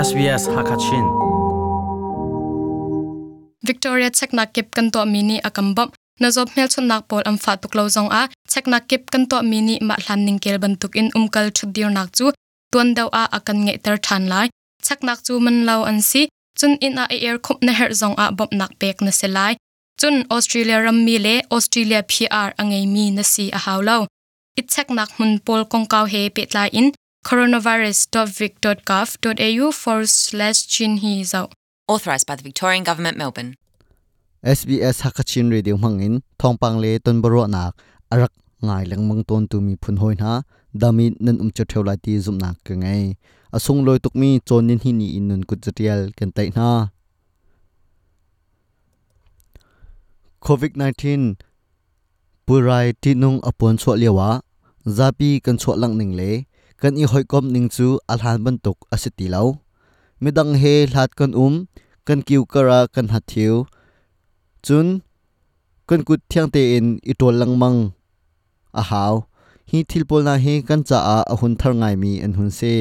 [0.00, 1.04] SBS Hakachin.
[3.68, 5.92] Victoria chekna kip kan to mini akambam.
[6.20, 8.22] Na zob mel chun nak pol am fa tuk lo zong a.
[8.48, 12.08] Chekna kip kan to mini ma hlan ning kel ban tuk in umkal chudir nak
[12.16, 12.26] chu
[12.72, 14.46] tuan daw a akan nge ter than lai.
[14.86, 16.22] Cheknak chu man lo an si.
[16.58, 19.52] Chun in a air khup na her zong a bom nak pek na se lai.
[20.00, 23.98] Chun Australia ram mi le, Australia PR angai mi na si a haulo
[24.60, 26.88] it cheknak mun pol kong kaw he pet lai in
[27.28, 31.50] coronavirus.vic.gov.au forward slash chin hi zau
[31.86, 33.54] authorised by the Victorian Government, Melbourne.
[34.42, 37.76] SBS Hakachin Radio mangin thongpang le ton baro nak
[38.12, 38.32] arak
[38.64, 40.30] ngai lang mang ton tu mi phun hoi na
[40.82, 43.04] dami nan um chu theu lai ti zum nak ka ngai
[43.56, 46.68] asung loi tuk mi chon nin hi ni in nun kut jatial kan tai na
[50.46, 51.36] covid 19
[52.46, 54.30] purai ti nung apon chho lewa
[54.98, 56.30] zapi kan chho lang ning le
[56.80, 59.44] kan i hoi kom ning chu alhan ban tuk asiti lo
[60.22, 61.54] midang he hlat kan um
[62.06, 63.54] kan kiu kara kan hathiu
[64.66, 64.86] chun
[65.88, 67.78] kan kut thiang te in itol langmang
[68.80, 69.14] a haw
[69.70, 72.74] hi thilpol na he kan cha a ahun thar ngai mi an hun se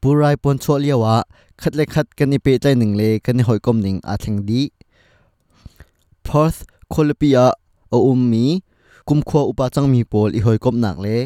[0.00, 1.14] purai pon cho liawa
[1.60, 4.62] khat le khat kan ipe tlai ning le kan hoi kom ning a thing di
[6.26, 6.60] Perth
[6.92, 7.44] Kolpia
[7.96, 8.46] o ummi
[9.06, 11.16] kum khwa upa chang mi pol i hoi kom nak le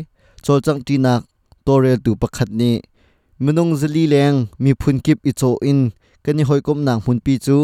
[0.44, 1.20] chol chang ti nak
[1.66, 2.72] torel tu pakhat ni
[3.44, 5.80] minung zali leng mi phun kip i cho in
[6.24, 7.56] kan hoi kom nang hun pi chu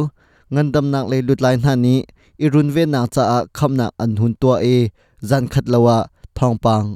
[0.53, 1.95] ngan dam nak le lut lai na ni
[2.45, 4.77] i run ve nak cha a kham nak an hun to e
[5.29, 5.97] zan khat lawa
[6.37, 6.87] thong pang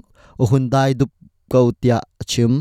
[0.41, 1.10] o hun dai dup
[1.52, 1.98] kau tia
[2.30, 2.52] chim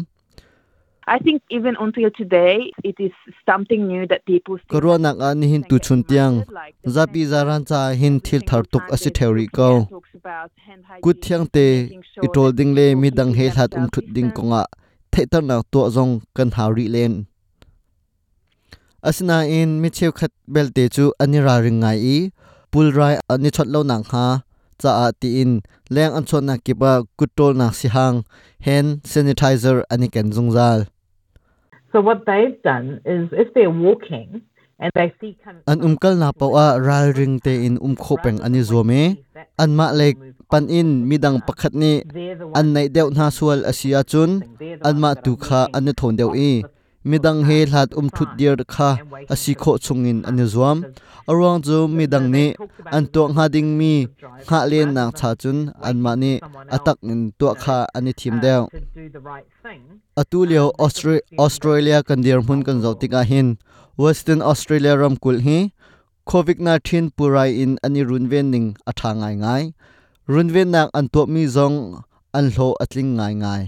[1.05, 3.11] I think even until today, it is
[3.45, 6.35] something new that people still corona nga ni hin tu chun tiang
[6.95, 9.69] zapi zaran cha hin thil thar tuk asi theuri ko
[11.03, 11.66] kut thiang te
[12.25, 14.61] itol ding le mi dang he hlat um thut ding konga
[15.13, 17.13] theitar na to zong kan hauri len
[19.07, 22.19] asina in mi cheu khat belte chu anira ring ngai i.
[22.73, 24.42] Pulrai ani chot lo nang ha.
[24.81, 25.61] Cha a ti in.
[25.93, 28.25] Leng an chon na kipa kutol na si hang.
[28.65, 30.80] Hand sanitizer ani ken zungzal
[31.92, 34.42] So what they've done is if they're walking
[34.82, 39.02] an umkal na pau a ral ring te in um khopeng ani zome
[39.61, 40.17] an ma lek
[40.52, 42.02] pan in midang pakhat ni
[42.58, 44.42] an nei deuh na sual asia chun.
[44.88, 46.54] An ma tu kha an thon deuh i.
[47.06, 48.89] midang he hlat um thut dir kha
[49.34, 50.78] asi kho chungin ani zuam.
[51.30, 52.45] arwang chu midang ni
[52.95, 53.94] an to nga ding mi
[54.48, 55.58] nga len nang cha chun.
[55.88, 56.34] An ma ni
[56.76, 58.64] atak in to kha ani thim deuh.
[59.30, 60.02] right thing.
[60.22, 63.48] atu leo Austra- australia kan dir mun kan zautika hin
[63.98, 65.70] western australia ram kul hi
[66.26, 69.64] covid 19 purai in ani runven ning atha ngai ngai
[70.33, 71.77] runven nak an to mi zong
[72.37, 73.64] an hlo atling ngai ngai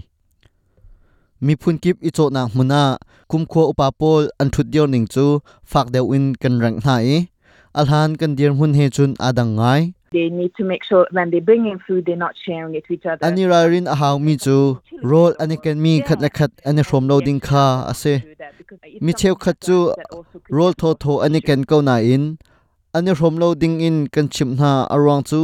[1.40, 2.82] mi phun kip i cho na hmuna
[3.30, 5.26] kum kho upa pol an thut dio ning chu
[5.72, 7.18] fak deu in kan rang na i
[7.80, 9.82] alhan kan dir hun he chun adang ngai
[10.12, 12.98] They need to make sure when they bring in food, they're not sharing it with
[12.98, 13.26] each other.
[13.26, 14.56] ani ra rin a haw mi chu
[15.02, 18.14] rol ani kan mi khat la khat ani from loading kha ase
[19.04, 19.78] mi cheu khat chu
[20.56, 22.24] rol tho tho ani ken ko na in
[22.96, 25.40] ani rom lo ding in kan chim na arwang chu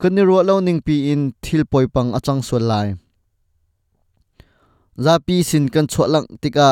[0.00, 2.88] kan ni ro lo ning pi in thil poi pang achang so lai
[5.04, 6.68] za pi sin kan chho lang tika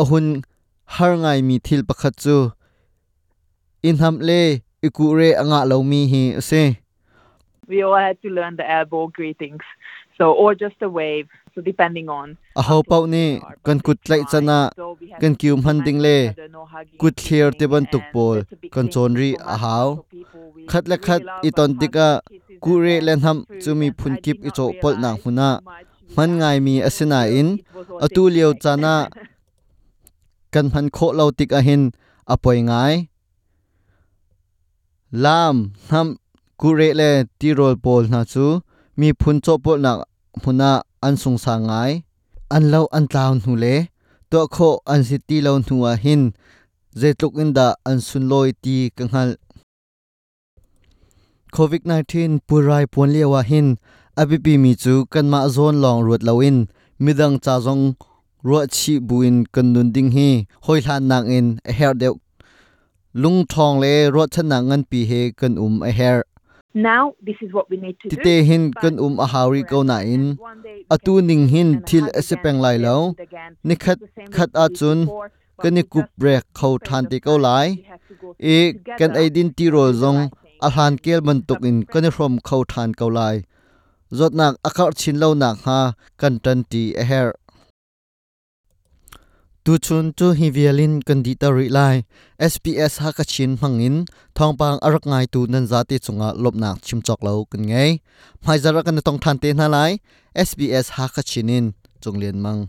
[0.00, 0.26] ahun
[0.94, 2.36] har ngai mi thil pakhat chu
[3.88, 4.40] in ham le
[4.86, 6.64] ikure anga lo mi hi ase
[7.68, 9.60] We all had to learn the elbow greetings,
[10.18, 11.28] so or just a wave.
[11.54, 13.24] So depending on a ho pau ni
[13.66, 14.58] kan kut lai chana
[15.22, 16.16] kan kium han ding le
[17.00, 18.36] kut clear te ban tuk pol
[18.74, 19.88] kan chon ri a haw
[20.70, 22.08] khat la khat i ton tika
[22.64, 25.50] ku re len ham chumi phun kip i cho pol na huna.
[26.16, 27.48] man ngai mi asina in
[28.04, 28.94] atu leo chana
[30.54, 31.82] kan han kho lo tik a hin
[32.32, 32.94] apoi ngai.
[35.24, 35.54] Lam
[35.90, 36.08] ham
[36.60, 38.46] ku re le ti rol pol na chu
[39.00, 39.98] มีพุนโจปนัก
[40.42, 40.72] มุนา
[41.04, 41.90] อันสงสางาย
[42.52, 43.66] อันเล่าอันตาวหนูเล
[44.30, 44.56] ตัวโค
[44.90, 46.20] อันสิตีเล่าหนูหิน
[46.96, 49.30] เจตุกอินดาอันสุนลอยตีกังหัล
[51.52, 51.82] โควิด
[52.14, 53.66] -19 ปูรายปวนเลียวหิน
[54.18, 56.56] อบิปีมีจูกันมาโซนลองรวดเลวิน
[57.04, 57.80] มิดังจ้าจง
[58.46, 60.28] รัวชีบุินกันนุนดิงฮี
[60.64, 62.14] หอยลานนางอินเฮรเดว
[63.22, 66.26] ลุงทองเลรวดชนะงันปีเฮกันอุมเฮร์
[66.74, 68.22] now this is what we need to ti do.
[68.22, 70.38] te hin kan um a hauri ko na in.
[70.90, 73.14] atu ning hin thil asepeng lai lo.
[73.64, 73.98] ni khat
[74.30, 75.08] khat a chun
[75.62, 77.84] kan ni kup brek khau than te ko lai.
[78.38, 80.30] e kan ai din ti rol zong.
[80.66, 81.84] a han kel man tuk in.
[81.92, 83.44] kan ni from khau than ko lai.
[84.12, 85.80] Zot nak akar chin lo nak ha.
[86.20, 87.28] Kan tan ti a her
[89.68, 91.96] tu chun chu hi vialin kan di ta ri lai.
[92.52, 93.76] SPS ha ka chin thong
[94.36, 97.90] thongpang arak ngai tu nan zati chunga lopna chim chok lo kan ngai
[98.44, 99.90] mai zara kan tong than te na lai.
[100.48, 101.64] SBS ha ka chinin
[102.02, 102.60] chunglen mang.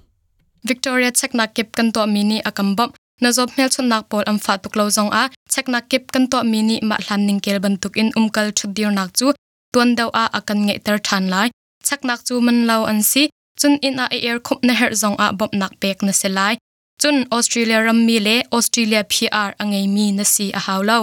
[0.67, 2.89] Victoria chekna kep kan to mini akambam
[3.21, 5.23] na job mel chun nak pol am fa tuk lo zong a.
[5.53, 9.09] Chekna kep kan to mini ma hlan ning kel ban tuk in umkal chudir nak
[9.17, 9.27] chu.
[9.73, 11.47] Tuan dau a akan nge ter than lai.
[11.87, 13.23] Chaknak chu man lo an si.
[13.59, 16.11] Chun in a e er air khop na her zong a bop nak pek na
[16.23, 16.55] se lai
[17.01, 20.99] chun Australia ram mi le Australia PR angai mi na si a haw lo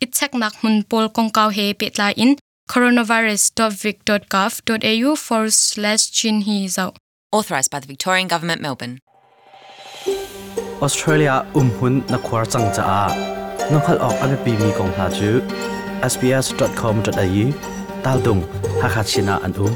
[0.00, 2.30] it chaknak mun pol kong kaw he pet lai in
[2.72, 6.94] coronavirus.vic.gov.au forward slash chin hi zau.
[7.32, 8.98] Authorised by the Victorian Government, Melbourne.
[10.82, 13.00] Australia umhun na khwar changcha a.
[13.72, 15.30] Nokhal ok ame pi mi kong ha chu
[16.12, 17.44] sbs.com.au
[18.04, 18.42] tal dung
[18.82, 19.74] hakhat china an um